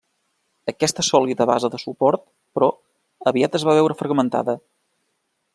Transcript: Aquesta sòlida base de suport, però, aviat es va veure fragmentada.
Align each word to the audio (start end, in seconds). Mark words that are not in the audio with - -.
Aquesta 0.71 1.05
sòlida 1.07 1.47
base 1.51 1.69
de 1.75 1.81
suport, 1.83 2.25
però, 2.57 2.71
aviat 3.33 3.61
es 3.61 3.69
va 3.71 3.79
veure 3.81 4.01
fragmentada. 4.03 4.61